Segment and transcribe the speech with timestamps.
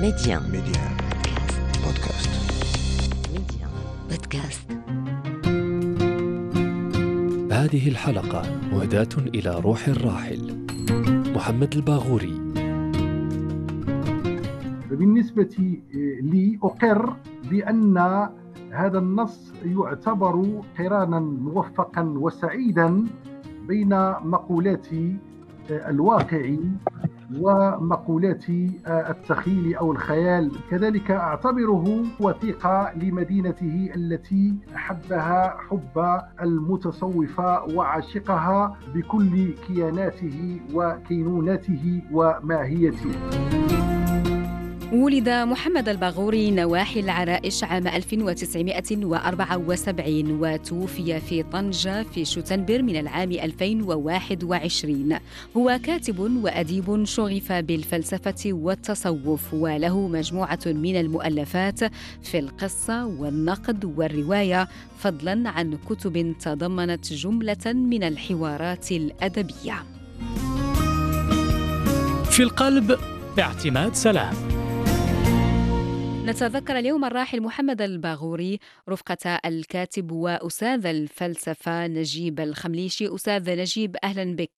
[0.00, 0.40] Média.
[0.40, 0.84] Média.
[1.84, 2.32] Podcast.
[3.34, 3.66] Média.
[4.08, 4.66] Podcast.
[7.52, 8.42] هذه الحلقة
[8.72, 10.66] مهداة إلى روح الراحل
[11.36, 12.34] محمد الباغوري
[14.90, 15.78] بالنسبة
[16.22, 17.16] لي أقر
[17.50, 17.98] بأن
[18.70, 23.04] هذا النص يعتبر قرانا موفقا وسعيدا
[23.68, 23.88] بين
[24.24, 24.86] مقولات
[25.70, 26.56] الواقع
[27.38, 28.44] ومقولات
[28.86, 30.52] التخيل أو الخيال.
[30.70, 43.10] كذلك أعتبره وثيقه لمدينته التي أحبها حب المتصوفة وعاشقها بكل كياناته وكينونته وماهيته.
[44.92, 55.18] ولد محمد الباغوري نواحي العرائش عام 1974 وتوفي في طنجة في شتنبر من العام 2021
[55.56, 61.78] هو كاتب وأديب شغف بالفلسفة والتصوف وله مجموعة من المؤلفات
[62.22, 69.74] في القصة والنقد والرواية فضلا عن كتب تضمنت جملة من الحوارات الأدبية.
[72.30, 72.98] في القلب
[73.38, 74.59] اعتماد سلام.
[76.26, 83.14] نتذكر اليوم الراحل محمد الباغوري رفقة الكاتب وأستاذ الفلسفة نجيب الخمليشي.
[83.14, 84.50] أستاذ نجيب أهلا بك.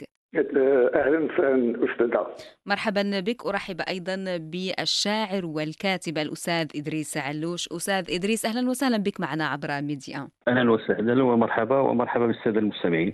[0.94, 2.26] أهلا وسهلا أستاذة.
[2.66, 3.46] مرحبا بك.
[3.46, 7.68] أرحب أيضا بالشاعر والكاتب الأستاذ إدريس علوش.
[7.72, 10.28] أستاذ إدريس أهلا وسهلا بك معنا عبر ميديا.
[10.48, 13.12] أهلا وسهلا ومرحبا ومرحبا بالسادة المستمعين.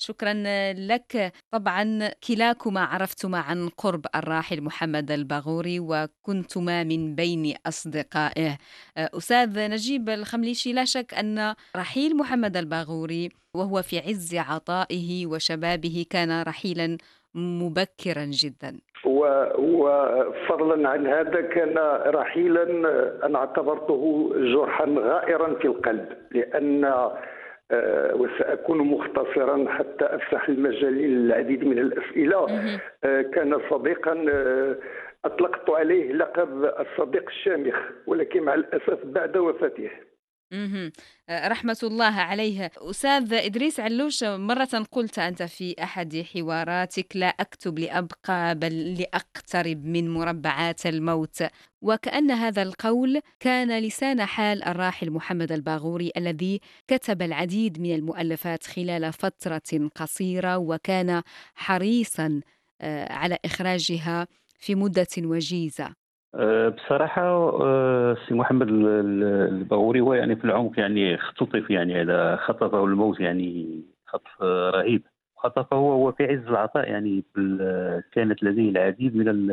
[0.00, 0.34] شكرا
[0.72, 1.32] لك.
[1.50, 8.58] طبعا كلاكما عرفتما عن قرب الراحل محمد الباغوري وكنتما من بين أصدقائه.
[8.98, 16.42] أستاذ نجيب الخمليشي لا شك أن رحيل محمد الباغوري وهو في عز عطائه وشبابه كان
[16.42, 16.96] رحيلا
[17.34, 18.78] مبكرا جدا.
[19.58, 22.62] وفضلا عن هذا كان رحيلا
[23.26, 27.18] أنا اعتبرته جرحا غائرا في القلب لأن آه،
[28.14, 32.46] وسأكون مختصرا حتى افسح المجال للعديد من الأسئلة.
[33.04, 34.76] آه، كان صديقا آه،
[35.24, 39.90] أطلقت عليه لقب الصديق الشامخ ولكن مع الأسف بعد وفاته.
[41.28, 47.78] آه، رحمة الله عليه أستاذ إدريس علوش مرة قلت أنت في أحد حواراتك لا أكتب
[47.78, 51.42] لأبقى بل لأقترب من مربعات الموت.
[51.82, 59.12] وكأن هذا القول كان لسان حال الراحل محمد الباغوري الذي كتب العديد من المؤلفات خلال
[59.12, 61.22] فترة قصيرة وكان
[61.54, 62.40] حريصا
[62.80, 64.26] آه، على إخراجها
[64.58, 65.99] في مدة وجيزة.
[66.34, 67.22] أه، بصراحة
[67.62, 72.84] أه، سي محمد ال- ال- الباغوري هو يعني في العمق يعني اختطف يعني هذا خطفه
[72.84, 75.02] الموت يعني خطف رهيب
[75.36, 77.24] خطفه وهو في عز العطاء يعني
[78.12, 79.48] كانت لديه العديد من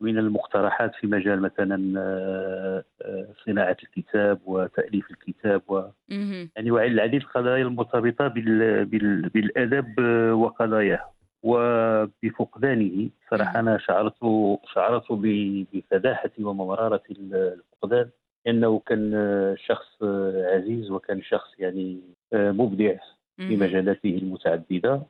[0.00, 2.84] من المقترحات في مجال مثلا أه،
[3.46, 5.82] صناعة الكتاب وتأليف الكتاب و.
[6.56, 8.84] يعني وعلى العديد القضايا المرتبطة بال...
[8.84, 9.28] بال...
[9.28, 9.98] بالأدب
[10.32, 11.00] وقضاياه
[11.44, 14.14] وبفقدانه صراحة أنا شعرت
[14.74, 18.10] شعرت ب- بفداحة ومرارة الفقدان
[18.46, 19.12] لأنه كان
[19.58, 20.02] شخص
[20.54, 22.00] عزيز وكان شخص يعني
[22.32, 22.94] مبدع
[23.38, 23.56] في.
[23.56, 25.02] مجالاته المتعددة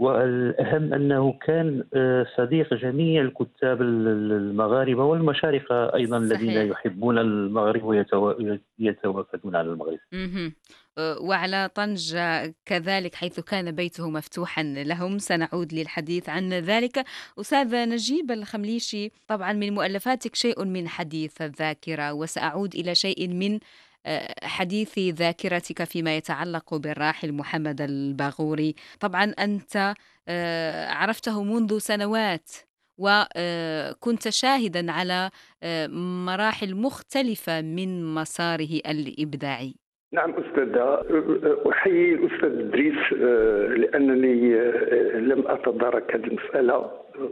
[0.00, 1.84] والأهم أنه كان
[2.36, 6.70] صديق جميع الكتاب المغاربة والمشارقة أيضا الذين صحيح.
[6.70, 9.98] يحبون المغرب ويتوافدون على المغرب.
[10.98, 17.04] أه، وعلى طنجة كذلك حيث كان بيته مفتوحا لهم سنعود للحديث عن ذلك
[17.40, 23.58] أستاذ نجيب الخمليشي طبعا من مؤلفاتك شيء من حديث الذاكرة وسأعود إلى شيء من
[24.42, 28.74] حديث ذاكرتك فيما يتعلق بالراحل محمد الباغوري.
[29.00, 29.94] طبعا أنت
[30.28, 32.50] أه، عرفته منذ سنوات
[32.98, 35.30] وكنت شاهدا على
[35.62, 35.86] أه،
[36.26, 39.74] مراحل مختلفة من مساره الإبداعي.
[40.12, 41.02] نعم أستاذة.
[41.70, 46.90] أحيي الأستاذ إدريس آه، لأنني آه، لم أتدارك هذه المسألة.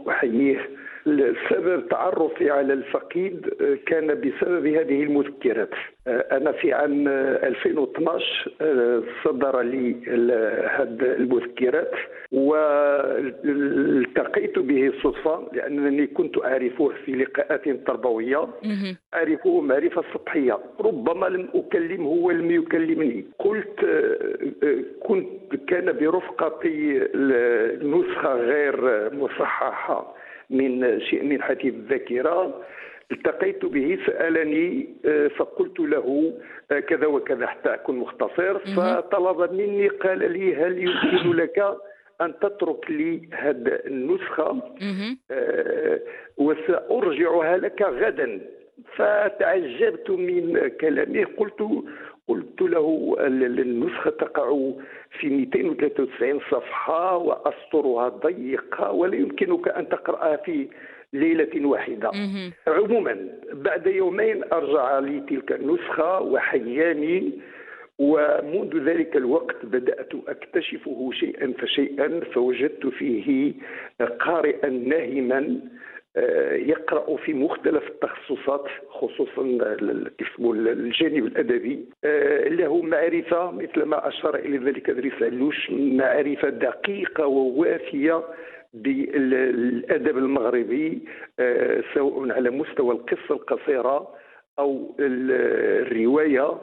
[0.09, 0.69] أحييه.
[1.07, 5.69] السبب تعرفي على الفقيد آه، كان بسبب هذه المذكرات.
[6.07, 9.95] آه، أنا في عام آه، 2012 آه، صدر لي
[10.77, 11.91] هذه المذكرات
[12.31, 13.49] والتقيت
[14.59, 18.47] به صدفة لأنني أعرفه أعرفه في لقاءات تربوية.
[19.13, 20.59] أعرفه معرفة سطحية.
[20.79, 23.25] ربما لم أكلمه ولم يكلمني.
[23.39, 23.85] قلت
[24.99, 26.99] كنت كان برفقتي
[27.83, 30.15] نسخة غير مصححة.
[30.49, 32.61] من شيء من حديث الذاكرة
[33.11, 36.33] التقيت به سألني آه، فقلت له
[36.71, 38.59] آه، كذا وكذا حتى أكون مختصر.
[38.59, 41.77] فطلب مني قال لي هل يمكن لك
[42.21, 44.61] أن تترك لي هذه النسخة.
[45.31, 45.99] آه،
[46.37, 48.41] وسأرجعها لك غدا.
[48.95, 51.61] فتعجبت من كلامه قلت
[52.27, 54.71] قلت له النسخة تقع
[55.11, 60.67] في 293 صفحة وأسطرها ضيقة ولا يمكنك أن تقرأها في
[61.13, 62.11] ليلة واحدة.
[62.67, 67.31] عموما بعد يومين أرجع لي تلك النسخة وحياني
[67.99, 73.53] ومنذ ذلك الوقت بدأت أكتشفه شيئا فشيئا فوجدت فيه
[74.19, 75.59] قارئا ناهما
[76.55, 79.41] يقرأ في مختلف التخصصات خصوصا
[80.41, 81.85] الجانب الأدبي.
[82.03, 88.23] آه، له معرفة مثل ما أشار إلى ذلك إدريس علوش معرفة دقيقة ووافية
[88.73, 90.99] بالأدب المغربي
[91.39, 94.15] آه، سواء على مستوى القصة القصيرة
[94.59, 96.59] أو الرواية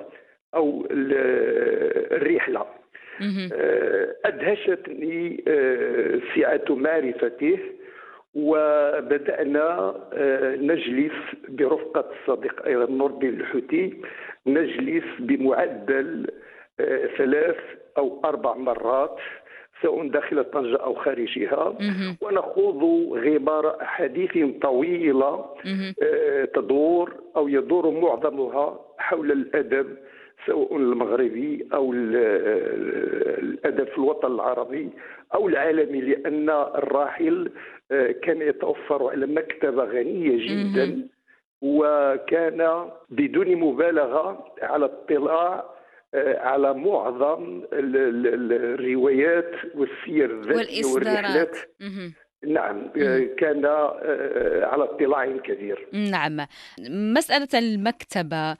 [0.54, 2.66] أو الرحلة.
[3.52, 5.44] آه، أدهشتني
[6.37, 7.58] سعه معرفته.
[8.37, 9.94] وبدأنا
[10.61, 11.12] نجلس
[11.49, 13.94] برفقة الصديق أيضا نور الدين الحوتي
[14.47, 16.27] نجلس بمعدل
[17.19, 17.56] ثلاث
[17.99, 19.17] أو أربع مرات
[19.83, 21.75] سواء داخل طنجة أو خارجها.
[22.21, 22.83] ونخوض
[23.19, 25.44] غبار أحاديث طويلة
[26.03, 29.97] آه، تدور أو يدور معظمها حول الأدب
[30.47, 34.88] سواء المغربي أو الأدب في الوطن العربي
[35.35, 37.50] أو العالمي لأن الراحل آه،
[38.23, 41.09] كان يتوفر على مكتبة غنية جدا
[41.62, 45.77] وكان بدون مبالغة على اطلاع
[46.15, 51.56] آه، على معظم الروايات والسير الذاتية والرحلات.
[52.47, 55.88] نعم آه، كان آه، على اطلاع كبير.
[55.93, 56.47] نعم.
[56.91, 58.56] مسألة المكتبة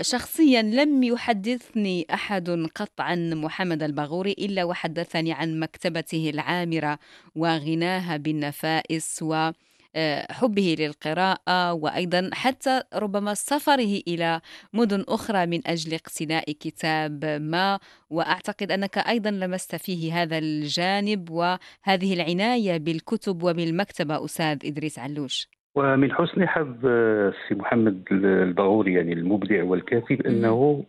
[0.00, 6.98] شخصيا لم يحدثني أحد قط عن محمد الباغوري إلا وحدثني عن مكتبته العامرة
[7.34, 9.50] وغناها بالنفائس و
[9.96, 14.40] آه، حبه للقراءة وأيضا حتى ربما سفره إلى
[14.72, 17.78] مدن أخرى من أجل اقتناء كتاب ما.
[18.10, 25.59] وأعتقد أنك أيضا لمست فيه هذا الجانب وهذه العناية بالكتب وبالمكتبة أستاذ إدريس علوش.
[25.74, 30.84] ومن حسن حظ آه، سي محمد البغوري يعني المبدع والكاتب أنه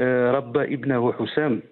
[0.00, 1.62] آه، ربى ابنه حسام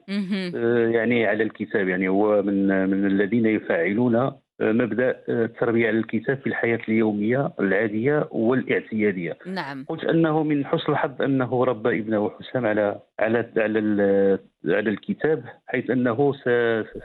[0.95, 6.79] يعني على الكتاب يعني هو من من الذين يفعلون مبدأ التربيه على الكتاب في الحياة
[6.89, 9.39] اليومية العادية والاعتيادية.
[9.47, 9.85] نعم.
[9.89, 13.79] قلت أنه من حسن الحظ أنه ربى ابنه حسام على على على
[14.67, 16.33] على الكتاب حيث أنه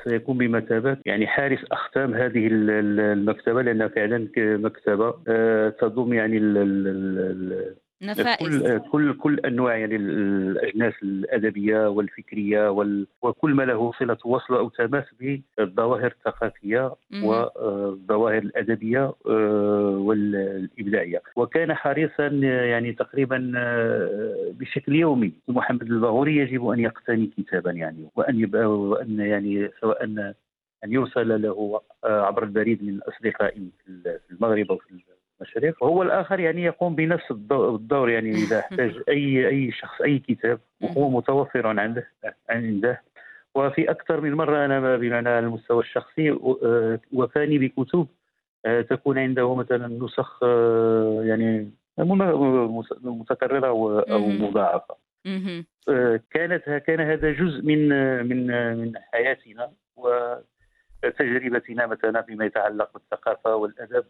[0.04, 6.38] سيكون بمثابه يعني حارس أختام هذه المكتبة لأنها فعلا مكتبة آه، تضم يعني
[8.02, 8.48] نفائس.
[8.48, 14.70] كل كل كل أنواع يعني الأجناس الأدبية والفكرية وال وكل ما له صلة وصل أو
[14.70, 15.06] تماس
[15.58, 21.22] بالظواهر الثقافيه والظواهر الأدبية آه، والإبداعية.
[21.36, 25.34] وكان حريصا يعني تقريبا آه، بشكل يومي.
[25.48, 30.04] محمد الباغوري يجب أن يقتني كتابا يعني وأن يبقى وأن يعني سواء
[30.84, 34.92] ان يوصل له آه، عبر البريد من اصدقائه في المغرب أو في
[35.42, 40.60] المشاريق وهو الآخر يعني يقوم بنفس الدور يعني إذا احتاج أي أي شخص أي كتاب
[40.82, 42.08] وهو متوفر عنده
[42.50, 43.02] عنده.
[43.56, 48.08] وفي أكثر من مرة أنا بمعنى على المستوى الشخصي آه، وفاني بكتب
[48.66, 51.72] آه، تكون عنده مثلا نسخ آه، يعني
[53.04, 54.96] متكررة أو مضاعفة.
[56.32, 57.90] كانت كان هذا جزء من
[58.28, 64.06] من من حياتنا وتجربتنا مثلا فيما يتعلق بالثقافة والأدب.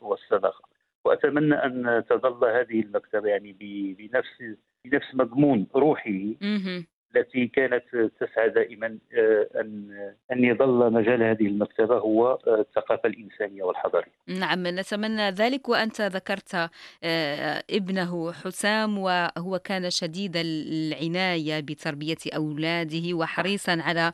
[0.00, 0.68] والصدقة.
[1.04, 3.52] وأتمنى أن تظل هذه المكتبة يعني
[3.98, 4.42] بنفس
[4.84, 6.10] بنفس مضمون روحه
[7.16, 7.84] التي كانت
[8.20, 9.90] تسعى دائما آه، أن
[10.32, 14.12] أن يظل مجال هذه المكتبة هو آه، الثقافة الإنسانية والحضارية.
[14.26, 16.54] نعم نتمنى ذلك وأنت ذكرت
[17.04, 24.12] آه، ابنه حسام وهو كان شديد العناية بتربية أولاده وحريصا على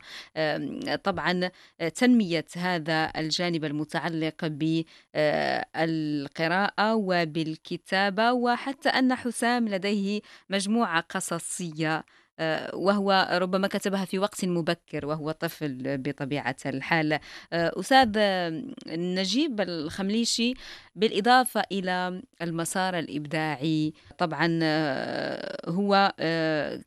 [1.03, 1.49] طبعا
[1.95, 4.47] تنمية هذا الجانب المتعلق
[5.75, 12.03] بالقراءه وبالكتابة وحتى أن حسام لديه مجموعة قصصية
[12.73, 17.19] وهو ربما كتبها في وقت مبكر وهو طفل بطبيعة الحال.
[17.53, 18.09] آه، أستاذ
[18.87, 20.53] نجيب الخمليشي
[20.95, 26.13] بالإضافة إلى المسار الإبداعي طبعا آه، هو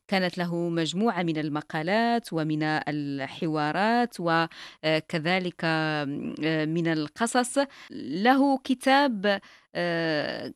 [0.07, 5.65] كانت له مجموعة من المقالات ومن الحوارات وكذلك
[6.67, 7.59] من القصص.
[7.91, 9.39] له كتاب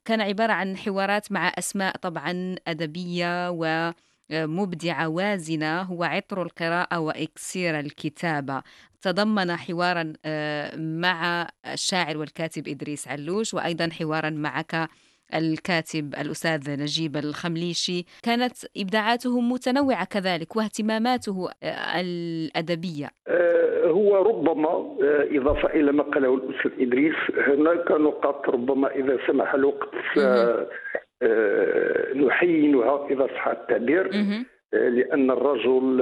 [0.05, 3.91] كان عبارة عن حوارات مع أسماء طبعا أدبية و
[4.33, 8.61] مبدعة وازنة هو عطر القراءة وإكسير الكتابة.
[9.01, 14.89] تضمن حوارا آه، مع الشاعر والكاتب إدريس علوش وأيضا حوارا معك
[15.35, 18.05] الكاتب الأستاذ نجيب الخمليشي.
[18.23, 21.49] كانت إبداعاته متنوعة كذلك واهتماماته
[21.95, 23.09] الأدبية.
[23.85, 24.95] هو ربما
[25.37, 27.15] إضافة إلى ما قاله الأستاذ إدريس
[27.47, 29.89] هناك نقاط ربما إذا سمح الوقت
[32.15, 34.09] نحينها إذا صح التعبير
[34.73, 36.01] لأن الرجل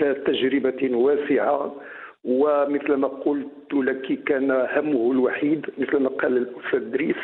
[0.00, 1.76] ذا تجربة واسعة
[2.24, 7.16] ومثل ما قلت لك كان همه الوحيد مثل ما قال الأستاذ إدريس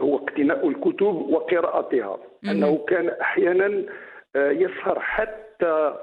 [0.00, 2.18] هو اقتناء الكتب وقراءتها.
[2.50, 3.82] أنه كان أحيانا
[4.36, 5.49] يسهر حتى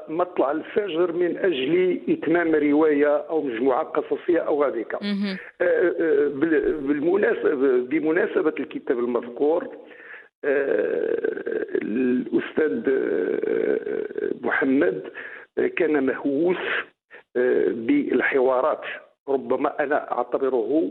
[0.07, 4.95] مطلع الفجر من أجل إتمام رواية أو مجموعة قصصية أو هذيك
[6.87, 9.67] بالمناسبة بمناسبة الكتاب المذكور
[11.81, 12.81] الأستاذ
[14.41, 15.01] محمد
[15.77, 16.57] كان مهووس
[17.67, 18.81] بالحوارات.
[19.29, 20.89] ربما أنا أعتبره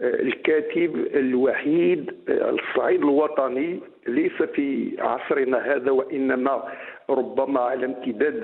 [0.00, 6.62] الكاتب الوحيد الصعيد الوطني ليس في عصرنا هذا وإنما
[7.10, 8.42] ربما على امتداد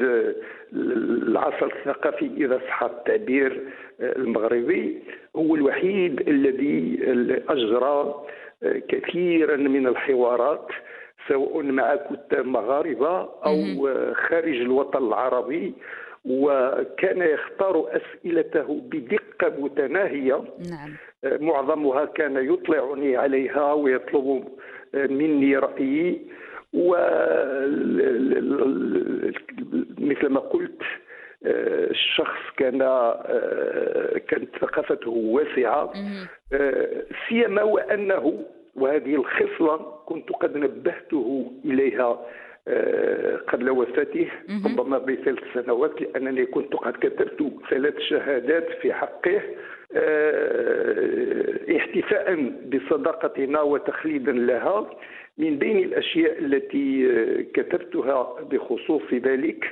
[0.73, 3.61] العصر الثقافي إذا صح التعبير
[4.01, 4.99] المغربي.
[5.37, 6.99] هو الوحيد الذي
[7.49, 8.15] أجرى
[8.89, 10.67] كثيرا من الحوارات
[11.29, 15.75] سواء مع كتاب مغاربة أو خارج الوطن العربي
[16.25, 20.45] وكان يختار أسئلته بدقة متناهية.
[20.71, 20.91] نعم.
[21.25, 24.45] معظمها كان يطلعني عليها ويطلب
[24.95, 26.21] مني رأيي
[26.75, 26.97] و
[29.99, 30.83] مثل ما قلت
[31.91, 32.79] الشخص كان
[34.29, 35.93] كانت ثقافته واسعة.
[37.29, 38.45] سيما وأنه
[38.77, 39.77] وهذه الخصلة
[40.07, 42.27] كنت قد نبهته إليها
[43.49, 44.29] قبل وفاته
[44.65, 49.41] ربما بثلاث سنوات لأنني كنت قد كتبت ثلاث شهادات في حقه
[51.77, 52.35] احتفاء
[52.73, 54.91] بصداقتنا وتخليدا لها.
[55.39, 57.09] من بين الأشياء التي
[57.55, 59.65] كتبتها بخصوص ذلك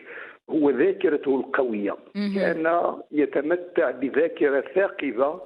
[0.51, 1.95] هو ذاكرته القوية.
[2.35, 5.41] كان يتمتع بذاكرة ثاقبة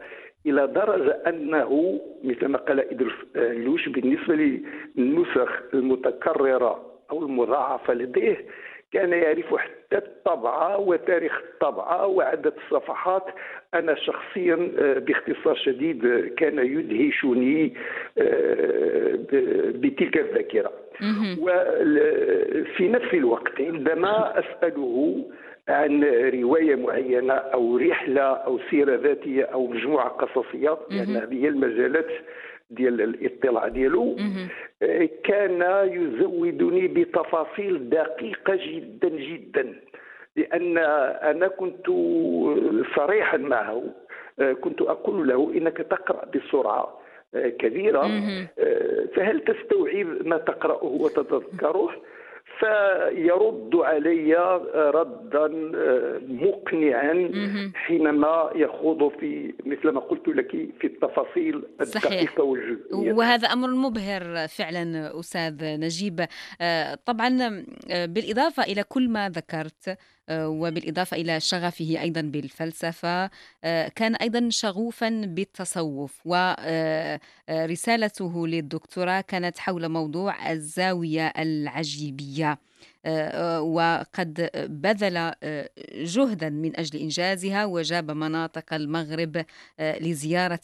[0.46, 4.34] إلى درجة أنه مثل ما قال إدريس لوش بالنسبة
[4.96, 8.44] للنسخ المتكررة أو المضاعفة لديه
[8.92, 13.24] كان يعرف حتى الطبعة وتاريخ الطبعة وعدد الصفحات.
[13.74, 17.74] أنا شخصيا آه، باختصار شديد آه، كان يدهشني
[18.18, 19.18] آه،
[19.74, 20.72] بتلك الذاكرة.
[21.38, 25.24] وفي نفس الوقت عندما أسأله
[25.68, 26.04] عن
[26.42, 32.10] رواية معينة أو رحلة أو سيرة ذاتية أو مجموعة قصصية لأن يعني هذه المجالات
[32.70, 34.16] ديال الاطلاع ديالو
[34.82, 39.74] آه، كان يزودني بتفاصيل دقيقة جدا جدا.
[40.36, 41.86] لأن أنا كنت
[42.96, 43.82] صريحا معه
[44.40, 46.98] آه، كنت أقول له إنك تقرأ بسرعة
[47.34, 48.02] آه، كبيرة
[49.16, 51.90] فهل تستوعب ما تقرأه وتتذكره؟
[52.58, 54.34] فيرد علي
[54.74, 55.48] ردا
[56.28, 57.30] مقنعا
[57.74, 63.12] حينما يخوض في مثل ما قلت لك في التفاصيل الدقيقة والجزئية.
[63.12, 66.26] وهذا أمر مبهر فعلا أستاذ نجيب.
[66.60, 67.38] آه، طبعا
[67.90, 69.96] آه، بالإضافة إلى كل ما ذكرت آه،
[70.30, 73.30] وبالإضافة إلى شغفه أيضا بالفلسفة
[73.96, 76.20] كان أيضا شغوفا بالتصوف
[77.48, 82.58] ورسالته للدكتوراه كانت حول موضوع الزاوية العجيبية
[83.60, 85.32] وقد بذل
[85.94, 89.44] جهدا من أجل إنجازها وجاب مناطق المغرب
[89.80, 90.60] لزيارة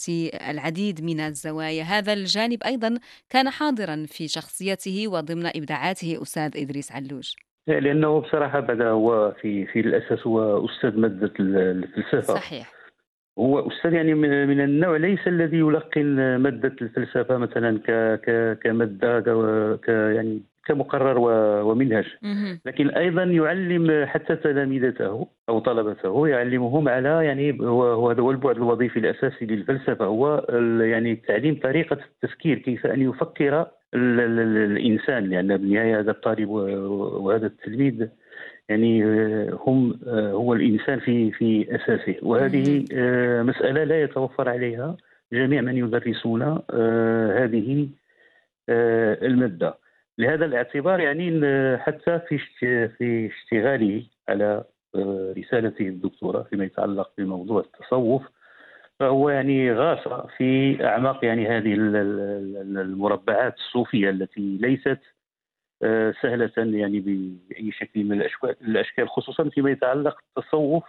[0.51, 1.83] العديد من الزوايا.
[1.83, 2.99] هذا الجانب أيضا
[3.31, 9.81] كان حاضرا في شخصيته وضمن إبداعاته أستاذ إدريس علوش لأنه بصراحة بعد هو في في
[9.81, 12.35] الأساس هو أستاذ مادة الفلسفة.
[12.35, 12.73] صحيح.
[13.39, 14.15] هو أستاذ يعني
[14.47, 19.21] من النوع ليس الذي يلقن مادة الفلسفة مثلا ك ك كمادة
[19.77, 21.19] ك يعني كمقرر
[21.65, 22.05] ومنهج.
[22.67, 28.99] لكن أيضا يعلم حتى تلامذته أو طلبته يعلمهم على يعني هو هذا هو البعد الوظيفي
[28.99, 30.47] الأساسي للفلسفة هو
[30.81, 38.09] يعني تعليم طريقة التفكير كيف أن يفكر الإنسان لأن بالنهاية هذا الطالب وهذا التلميذ
[38.69, 39.05] يعني
[39.51, 42.17] هم هو الإنسان في في أساسه.
[42.23, 42.85] وهذه
[43.43, 44.97] مسألة لا يتوفر عليها
[45.33, 46.43] جميع من يدرسون
[47.39, 47.89] هذه
[49.23, 49.75] المادة.
[50.19, 51.41] لهذا الاعتبار يعني
[51.79, 52.39] حتى في
[52.99, 58.23] في اشتغاله على آه، رسالته الدكتوراه فيما يتعلق بموضوع التصوف
[59.01, 64.99] فهو يعني غاص في أعماق يعني هذه المربعات الصوفية التي ليست
[65.83, 68.23] آه، سهلة يعني بأي شكل من
[68.63, 70.85] الأشكال خصوصا فيما يتعلق التصوف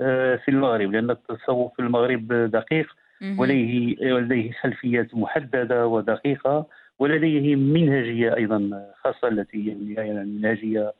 [0.00, 2.96] آه، في المغرب لأن التصوف في المغرب دقيق
[3.38, 6.66] ولديه ولديه خلفيات محددة ودقيقة
[6.98, 10.94] ولديه منهجية أيضا خاصة التي هي يعني منهجية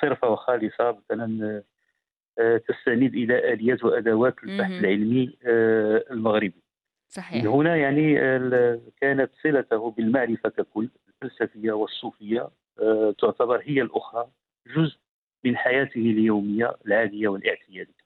[0.00, 1.62] صرفة وخالصة مثلا
[2.68, 5.36] تستند إلى آليات وأدوات البحث العلمي
[6.10, 6.62] المغربي.
[7.08, 7.44] صحيح.
[7.44, 8.14] هنا يعني
[9.00, 12.48] كانت صلته بالمعرفة ككل الفلسفية والصوفية
[13.18, 14.28] تعتبر هي الأخرى
[14.76, 14.98] جزء
[15.46, 17.96] من حياته اليومية العادية والاعتيادية.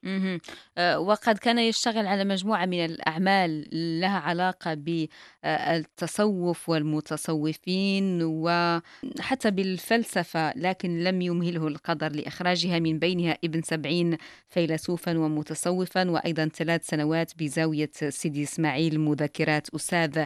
[0.78, 3.66] آه، وقد كان يشتغل على مجموعة من الأعمال
[4.00, 14.16] لها علاقة بالتصوف والمتصوفين وحتى بالفلسفة لكن لم يمهله القدر لإخراجها من بينها ابن سبعين
[14.48, 20.24] فيلسوفا ومتصوفا وأيضا ثلاث سنوات بزاوية سيدي إسماعيل مذكرات أستاذ.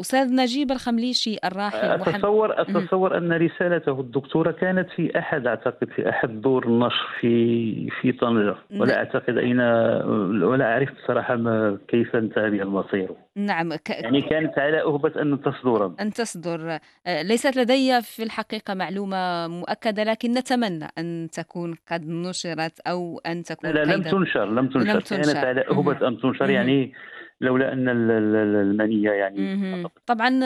[0.00, 6.39] أستاذ نجيب الخمليشي الراحل أتصور أتصور أن رسالته الدكتورة كانت في أحد أعتقد في أحد
[6.40, 8.54] دور النشر في في طنجة.
[8.76, 9.60] ولا أعتقد أين
[10.42, 13.08] ولا اعرف بصراحه ما كيف انتهى بها المصير.
[13.36, 13.90] نعم ك...
[13.90, 15.92] يعني كانت على أهبة أن تصدر.
[16.00, 16.78] أن تصدر.
[17.06, 23.42] آه، ليست لدي في الحقيقة معلومة مؤكدة لكن نتمنى أن تكون قد نشرت أو أن
[23.42, 25.32] تكون لا, لا لم تنشر لم تنشر, لم تنشر.
[25.32, 26.92] كانت على أهبة أن تنشر يعني
[27.40, 30.40] لولا أن المنية يعني طبعا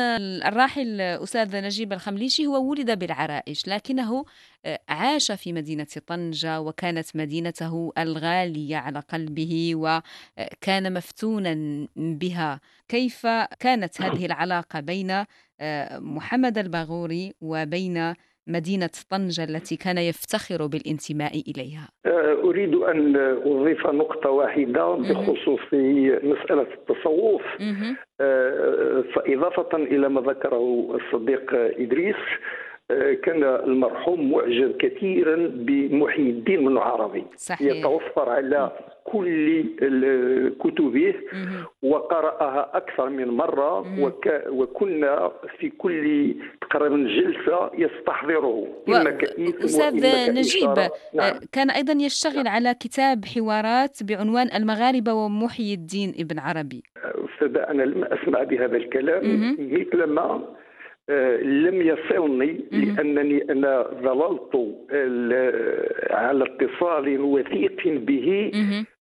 [0.49, 4.25] الراحل أستاذ نجيب الخمليشي هو ولد بالعرائش لكنه
[4.67, 12.61] آه، عاش في مدينة طنجة وكانت مدينته الغالية على قلبه وكان مفتونا بها.
[12.89, 13.27] كيف
[13.59, 15.25] كانت هذه العلاقة بين
[15.61, 18.15] آه، محمد الباغوري وبين
[18.47, 21.89] مدينة طنجة التي كان يفتخر بالانتماء إليها.
[22.07, 25.61] آه، أريد أن أضيف نقطة واحدة بخصوص
[26.23, 27.43] مسألة التصوف.
[28.21, 32.17] آه، فإضافة إلى ما ذكره الصديق إدريس
[33.23, 37.77] كان المرحوم معجب كثيرا بمحي الدين من عربي صحيح.
[37.77, 38.73] يتوفر على
[39.05, 39.65] كل
[40.61, 41.15] كتبه.
[41.83, 44.01] وقرأها أكثر من مرة.
[44.01, 51.33] وك وكنا في كل تقريبا جلسة يستحضره إما كئيب أستاذ نجيب نعم.
[51.53, 56.83] كان أيضا يشتغل على كتاب حوارات بعنوان المغاربة ومحيي الدين ابن عربي.
[56.97, 59.57] أستاذ أنا لم أسمع بهذا الكلام.
[59.59, 60.49] مثلما آه،
[61.43, 64.75] لم يصلني لأنني أنا ظللت
[66.11, 68.53] على اتصال وثيق به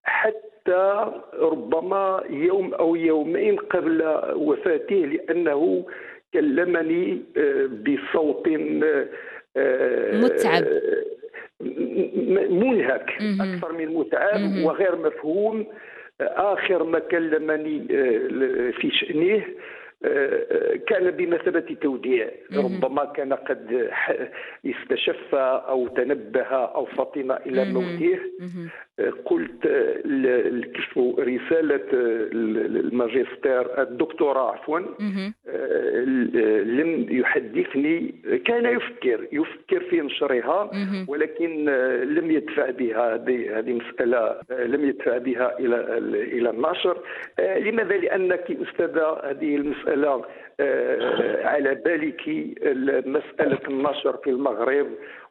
[0.04, 5.86] حتى ربما يوم أو يومين قبل وفاته لأنه
[6.34, 8.48] كلمني آه، بصوت
[9.58, 10.64] آه، متعب.
[12.50, 13.10] منهك
[13.42, 15.66] أكثر من متعب وغير مفهوم.
[16.22, 17.80] آخر ما كلمني
[18.72, 19.44] في شأنه
[20.88, 23.90] كان بمثابة توديع ربما كان قد
[24.66, 28.20] استشف أو تنبه أو فطن إلى موته.
[29.26, 29.68] قلت
[31.20, 34.80] رسالة الماجستير الدكتوراه عفوا.
[36.64, 40.72] لم يحدثني كان يفكر يفكر في نشرها
[41.08, 41.66] ولكن
[42.04, 45.98] لم يدفع بها هذه مسألة لم يدفع بها إلى
[46.38, 46.98] إلى النشر.
[47.40, 50.26] لماذا؟ لأنك أستاذة هذه المسألة
[51.44, 52.22] على بالك
[53.08, 54.88] مسألة النشر في المغرب.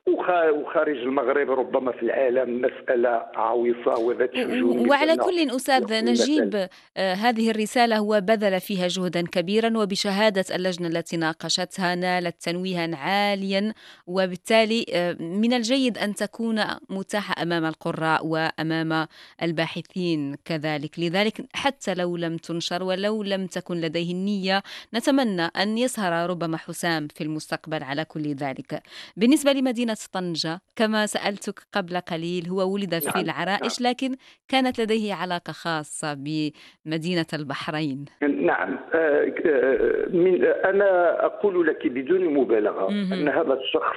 [0.09, 7.51] وخارج المغرب ربما في العالم مسألة عويصة وذات شجون وعلى كل أستاذ نجيب آه هذه
[7.51, 13.75] الرسالة هو بذل فيها جهدا كبيرا وبشهادة اللجنة التي ناقشتها نالت تنويها عاليا
[14.07, 19.07] وبالتالي آه من الجيد أن تكون متاحة أمام القراء وأمام
[19.43, 20.99] الباحثين كذلك.
[20.99, 24.63] لذلك حتى لو لم تنشر ولو لم تكن لديه النية
[24.95, 28.83] نتمنى أن يسهر ربما حسام في المستقبل على كل ذلك.
[29.17, 33.25] بالنسبة لمدينة مدينة طنجة كما سألتك قبل قليل هو ولد في نعم.
[33.25, 33.91] العرائش نعم.
[33.91, 34.17] لكن
[34.49, 42.89] كانت لديه علاقة خاصة بمدينة البحرين نعم آه، آه، من أنا أقول لك بدون مبالغة
[42.89, 43.97] أن هذا الشخص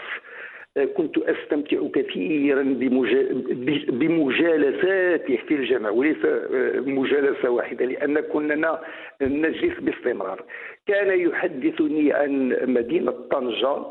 [0.77, 2.63] آه، كنت أستمتع كثيرا
[3.89, 6.17] بمجالساته في الجامعة وليس
[6.75, 8.79] مجالسة واحدة لأن كنا
[9.21, 10.43] نجلس باستمرار
[10.87, 13.85] كان يحدثني عن مدينة طنجة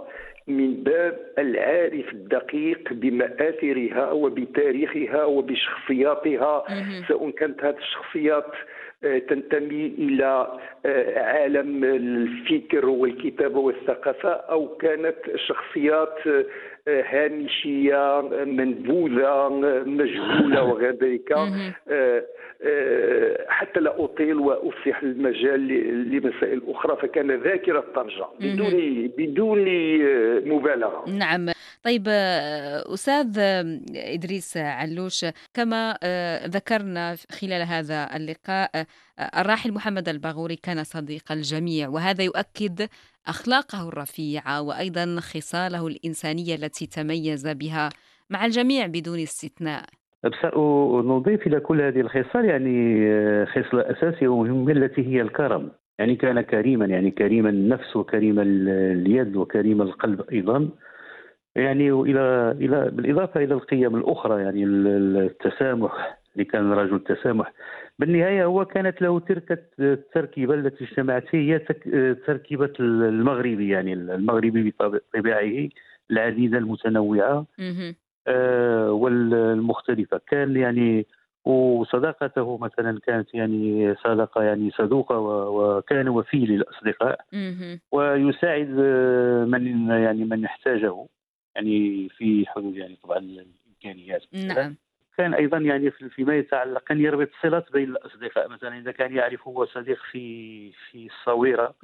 [0.49, 6.65] من باب العارف الدقيق بمآثرها وبتاريخها وبشخصياتها.
[7.09, 8.53] سواء كانت هذه الشخصيات
[9.05, 16.19] آه، تنتمي إلى آه، عالم الفكر والكتابة والثقافة أو كانت شخصيات
[16.89, 19.49] آه، هامشية منبوذة
[19.87, 21.33] مجهولة وغير ذلك.
[23.55, 25.69] حتى لا أطيل وأفسح المجال
[26.11, 28.73] لمسائل أخرى فكان ذاكرة طنجة بدون
[29.19, 31.11] بدون آه، مبالغة.
[31.11, 31.51] نعم.
[31.83, 33.39] طيب أستاذ
[33.97, 35.99] إدريس علوش كما
[36.47, 38.87] ذكرنا خلال هذا اللقاء
[39.37, 42.89] الراحل محمد الباغوري كان صديق الجميع وهذا يؤكد
[43.27, 47.89] أخلاقه الرفيعة وأيضا خصاله الإنسانية التي تميز بها
[48.31, 49.85] مع الجميع بدون استثناء.
[51.03, 55.71] نضيف إلى كل هذه الخصال يعني آه، خصلة أساسية ومهمة التي هي الكرم.
[55.99, 60.69] يعني كان كريما يعني كريم النفس وكريم اليد وكريم القلب أيضا.
[61.57, 67.53] يعني والى إلى بالإضافة إلى القيم الأخرى يعني التسامح اللي كان رجل تسامح
[67.99, 71.59] بالنهاية هو كانت له تلك التركيبة التي اجتمعت هي
[72.27, 75.69] تركيبة المغربي يعني المغربي بطبيعه
[76.11, 77.47] العديده المتنوعة.
[78.27, 80.21] آه والمختلفة.
[80.27, 81.07] كان يعني
[81.45, 87.21] وصداقته مثلا كانت يعني صداقة يعني صدوقة وكان وفي للأصدقاء.
[87.93, 88.69] ويساعد
[89.49, 91.07] من يعني من احتاجه
[91.57, 94.23] يعني في حدود يعني طبعا الإمكانيات.
[94.33, 94.77] نعم.
[95.17, 98.49] كان أيضا يعني فيما يتعلق كان يربط صلات بين الأصدقاء.
[98.49, 101.75] مثلا إذا كان يعرف هو صديق في في الصويره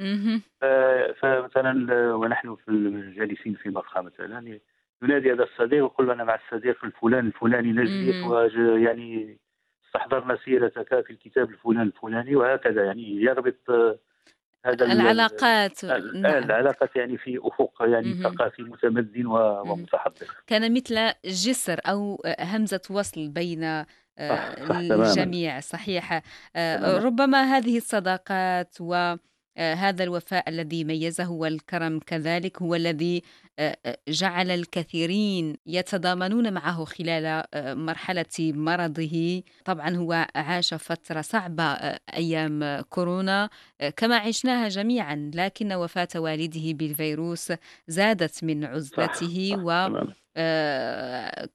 [1.21, 4.59] فمثلا ونحن في جالسين في مقهى مثلا
[5.03, 8.25] ينادي هذا الصديق ويقول أنا مع الصديق الفلان الفلاني نجلس
[8.83, 9.39] يعني
[9.87, 13.71] استحضرنا سيرتك في الكتاب الفلاني الفلاني وهكذا يعني يربط
[14.65, 15.85] هذا العلاقات.
[15.85, 16.45] نعم.
[16.45, 23.65] العلاقات يعني في أفق يعني ثقافي متمدن ومتحضر كان مثل جسر أو همزة وصل بين
[23.65, 23.85] آه،
[24.71, 26.23] الجميع صحيح.
[26.57, 29.19] آه، ربما هذه الصداقات و آه،
[29.59, 33.23] هذا الوفاء الذي ميزه والكرم كذلك هو الذي
[33.59, 37.45] آه، آه، جعل الكثيرين يتضامنون معه خلال
[37.79, 39.43] مرحلة مرضه.
[39.65, 41.73] طبعا هو عاش فترة صعبة
[42.15, 43.51] أيام كورونا
[43.97, 47.53] كما عشناها جميعا لكن وفاة والده بالفيروس
[47.89, 50.15] زادت من عزلته و آه،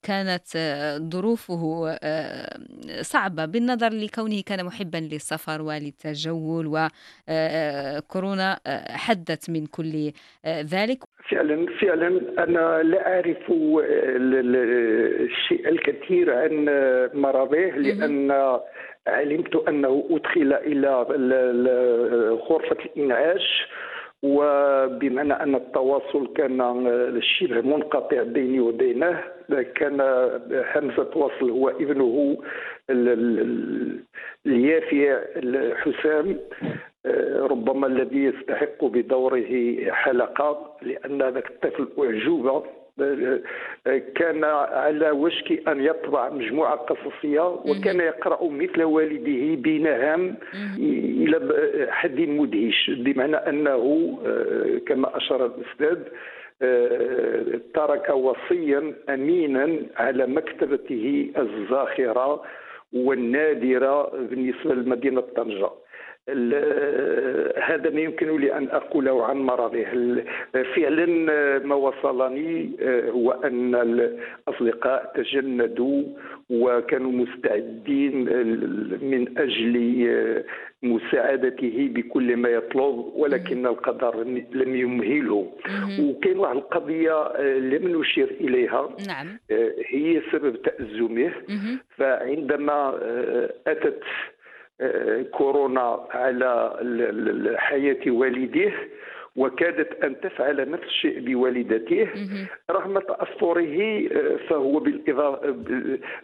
[0.03, 2.57] كانت آه، ظروفه آه،
[3.01, 6.67] صعبة بالنظر لكونه كان محبا للسفر وللتجول
[7.27, 8.59] وكورونا
[8.89, 10.11] حدت من كل
[10.47, 11.03] ذلك.
[11.29, 12.07] فعلا فعلا
[12.43, 13.51] أنا لا أعرف
[15.19, 16.65] الشيء الكثير عن
[17.13, 18.31] مرضه لأن
[19.07, 20.89] علمت أنه أدخل إلى
[22.49, 23.67] غرفة الإنعاش.
[24.25, 26.57] وبمعنى أن التواصل كان
[27.21, 29.23] شبه منقطع بيني وبينه
[29.75, 30.01] كان
[30.75, 32.38] همزه وصل هو ابنه
[34.45, 35.19] اليافع
[35.75, 36.39] حسام
[37.35, 42.63] ربما الذي يستحق بدوره حلقة لأن ذاك الطفل أعجوبة.
[44.15, 50.36] كان على وشك أن يطبع مجموعة قصصية وكان يقرأ مثل والده بنهم
[50.79, 55.99] إلى حد مدهش بمعنى أنه آه، كما أشار الأستاذ
[56.62, 62.43] آه، ترك وصيا أمينا على مكتبته الزاخرة
[62.93, 65.69] والنادرة بالنسبة لمدينة طنجة.
[67.63, 69.85] هذا ما يمكن لي أن أقوله عن مرضه.
[70.75, 71.05] فعلا
[71.59, 76.03] ما وصلني آه، هو أن الأصدقاء تجندوا
[76.49, 78.15] وكانوا مستعدين
[79.01, 80.43] من أجل آه،
[80.83, 85.51] مساعدته بكل ما يطلب ولكن القدر لم يمهله.
[85.99, 88.89] وكاين واحد القضية آه، لم نشير إليها.
[89.07, 89.27] نعم.
[89.89, 91.31] هي سبب تأزمه.
[91.97, 92.99] فعندما
[93.67, 94.03] أتت
[95.31, 98.73] كورونا على حياة والديه
[99.35, 102.07] وكادت أن تفعل نفس الشيء بوالدته.
[102.71, 104.07] رغم تأثره
[104.38, 105.55] فهو بالإضافة,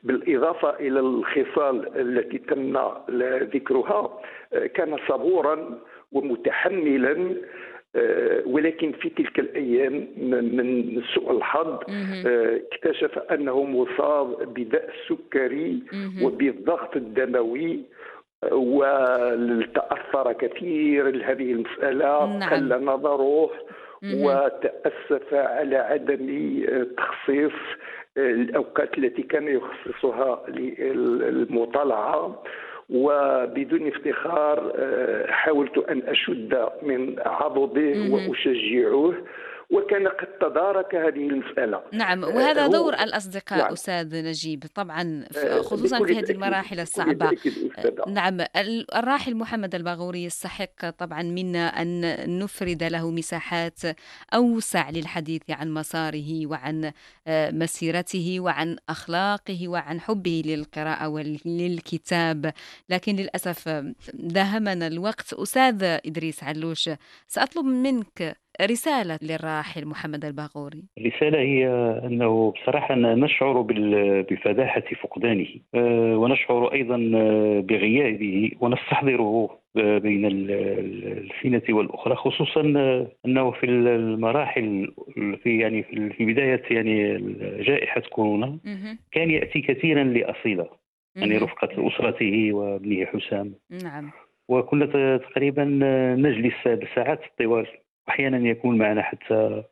[0.04, 2.78] بالإضافة إلى الخصال التي تم
[3.56, 4.20] ذكرها
[4.74, 5.80] كان صبورا
[6.12, 7.36] ومتحملا
[8.46, 10.08] ولكن في تلك الأيام
[10.56, 11.80] من سوء الحظ
[12.72, 15.80] اكتشف أنه مصاب بداء السكري
[16.24, 17.80] وبالضغط الدموي.
[18.52, 22.50] وتأثر كثير لهذه المسألة نعم.
[22.50, 23.50] قل نظره
[24.14, 26.26] وتأسف على عدم
[26.98, 27.52] تخصيص
[28.18, 32.44] الأوقات التي كان يخصصها للمطالعة.
[32.90, 34.74] وبدون افتخار
[35.28, 39.14] حاولت أن أشد من عضده وأشجعه.
[39.72, 41.84] وكان قد تدارك هذه المسألة.
[41.94, 43.74] نعم وهذا دور الأصدقاء نعم.
[43.74, 45.26] أستاذ نجيب طبعا
[45.62, 47.38] خصوصا في هذه المراحل الصعبة.
[48.08, 48.38] نعم
[48.96, 53.80] الراحل محمد الباغوري يستحق طبعا منا أن نفرد له مساحات
[54.34, 56.92] أوسع للحديث عن مساره وعن
[57.30, 62.54] مسيرته وعن أخلاقه وعن حبه للقراءة وللكتاب.
[62.90, 65.34] لكن للأسف داهمنا الوقت.
[65.34, 66.90] أستاذ إدريس علوش
[67.28, 70.84] سأطلب منك رسالة للراحل محمد الباغوري.
[70.98, 71.68] الرسالة هي
[72.06, 73.62] أنه بصراحة نشعر
[74.30, 76.98] بفداحة فقدانه آه، ونشعر أيضا
[77.62, 82.62] بغيابه ونستحضره بين السنة والأخرى خصوصا
[83.26, 84.94] أنه في المراحل
[85.44, 85.84] في يعني
[86.18, 87.18] في بداية يعني
[87.64, 88.60] جائحة كورونا
[89.12, 90.70] كان يأتي كثيرا لأصيلة
[91.16, 93.54] يعني رفقة أسرته وابنه حسام.
[93.84, 94.12] نعم.
[94.50, 95.64] وكنا تقريبا
[96.18, 97.68] نجلس بالساعات الطوال
[98.10, 99.64] أحيانا يكون معنا حتى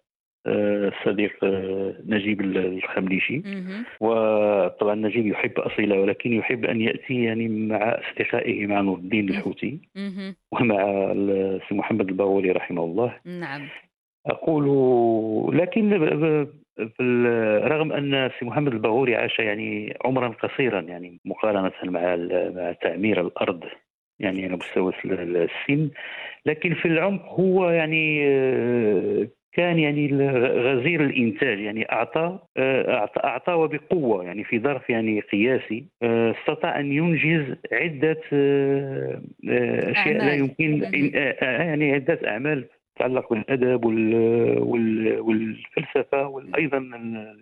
[0.48, 3.42] آه، الصديق آه، نجيب الخمليشي.
[4.00, 9.80] وطبعا نجيب يحب أصيلة ولكن يحب أن يأتي يعني مع أصدقائه مع نور الدين الحوتي
[10.52, 11.14] ومع
[11.70, 13.16] سي محمد الباغوري رحمه الله.
[13.26, 13.68] نعم.
[14.28, 15.94] أقول لكن
[17.68, 22.16] رغم أن سي محمد الباغوري عاش يعني عمرا قصيرا يعني مقارنة مع
[22.56, 23.64] مع تعمير الأرض.
[24.20, 25.90] يعني على مستوى السن.
[26.46, 30.08] لكن في العمق هو يعني آه، كان يعني
[30.60, 36.80] غزير الإنتاج يعني أعطى آه، أعطى أعطى وبقوة يعني في ظرف يعني قياسي آه، استطاع
[36.80, 38.22] أن ينجز عدة
[39.92, 40.90] أشياء لا يمكن
[41.42, 42.66] يعني عدة أعمال.
[43.00, 43.86] تتعلق بالأدب
[45.20, 46.78] والفلسفة وأيضا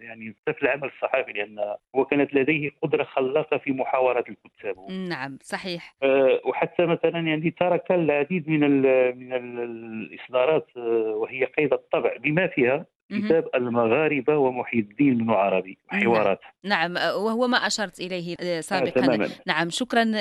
[0.01, 4.91] يعني في العمل الصحفي لأن هو كانت لديه قدرة خلاقة في محاوره الكتاب.
[5.09, 5.95] نعم صحيح.
[6.03, 8.81] آه، وحتى مثلا يعني ترك العديد من
[9.17, 12.17] من الإصدارات آه، وهي قيد الطبع.
[12.17, 16.39] بما فيها كتاب المغاربة ومحي الدين بن عربي حوارات.
[16.63, 19.13] نعم وهو ما أشرت إليه آه، سابقا.
[19.23, 20.11] آه نعم شكرا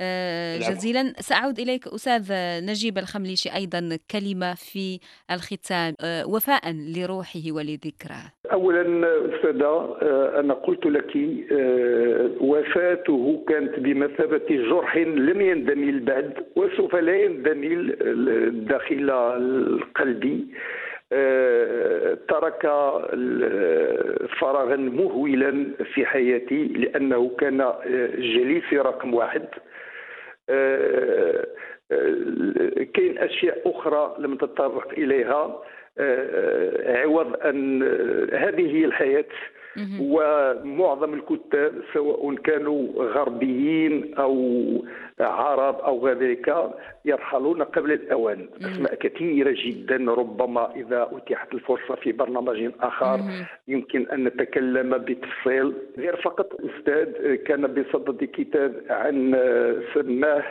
[0.00, 1.12] آه جزيلا.
[1.18, 2.32] سأعود إليك أستاذ
[2.70, 4.98] نجيب الخمليشي أيضا كلمة في
[5.30, 6.62] الختام آه وفاء
[6.96, 8.32] لروحه ولذكراه.
[8.52, 8.82] أولا
[9.36, 17.16] أستاذة آه، أنا قلت لك آه، وفاته كانت بمثابة جرح لم يندمل بعد وسوف لا
[17.24, 17.96] يندمل
[18.68, 20.24] داخل القلب.
[20.24, 20.95] آه،
[22.28, 22.62] ترك
[24.38, 27.84] فراغا مهولا في حياتي لأنه كان آه،
[28.16, 29.46] جليسي رقم واحد.
[30.50, 31.46] آه،
[32.94, 35.62] كاين أشياء أخرى لم تتطرق إليها.
[36.86, 37.82] عوض أن
[38.32, 39.24] هذه هي الحياة.
[40.00, 44.34] ومعظم الكتاب سواء كانوا غربيين أو
[45.20, 48.48] عرب أو ذلك يرحلون قبل الأوان.
[48.60, 53.20] أسماء كثيرة جدا ربما إذا أتيحت الفرصة في برنامج آخر.
[53.68, 55.72] يمكن أن نتكلم بتفصيل.
[55.98, 59.32] غير فقط أستاذ كان بصدد كتاب عن
[59.94, 60.44] سماه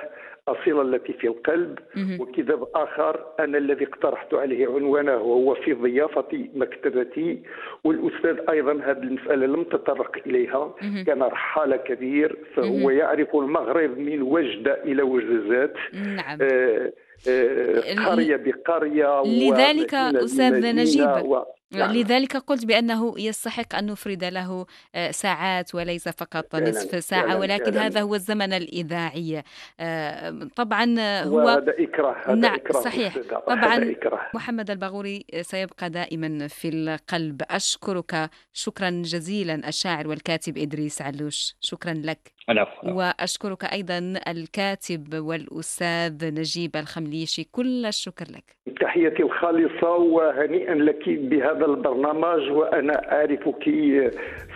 [0.47, 1.79] أصيلة التي في القلب
[2.19, 7.39] وكتاب آخر أنا الذي اقترحت عليه عنوانه وهو في ضيافة مكتبتي
[7.83, 10.75] والأستاذ أيضا هذه المسألة لم تطرق إليها.
[11.07, 16.37] كان رحالة كبير فهو يعرف المغرب من وجدة إلى وجزات نعم.
[16.41, 16.93] آه
[17.29, 21.43] آه قرية بقرية لذلك أستاذ نجيب و...
[21.71, 21.91] نعم.
[21.91, 28.01] لذلك قلت بأنه يستحق أن نفرد له آه، ساعات وليس فقط نصف ساعة ولكن هذا
[28.01, 29.43] هو الزمن الإذاعي.
[29.79, 33.17] آه، طبعا هو هذا إكراه هذا نعم إكراه صحيح.
[33.47, 34.29] طبعا إكراه.
[34.33, 37.41] محمد البغوري سيبقى دائما في القلب.
[37.49, 38.29] أشكرك.
[38.53, 41.55] شكرا جزيلا الشاعر والكاتب إدريس علوش.
[41.61, 42.34] شكرا لك.
[42.49, 48.43] العفو وأشكرك أيضا الكاتب والأستاذ نجيب الخمليشي كل الشكر لك.
[48.81, 53.63] تحياتي الخالصة وهنيئا لك بهذا البرنامج وأنا أعرفك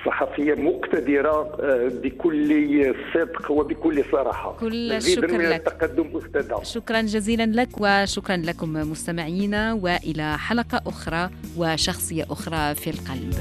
[0.06, 4.58] صحفية مقتدرة آه، بكل صدق وبكل صراحة.
[4.60, 5.68] كل الشكر من لك.
[5.68, 6.64] التقدم أستاذة.
[6.64, 13.34] شكرا جزيلا لك وشكرا لكم مستمعينا وإلى حلقة أخرى وشخصية أخرى في القلب.